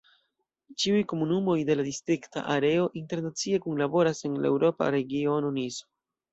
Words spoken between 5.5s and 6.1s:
Niso.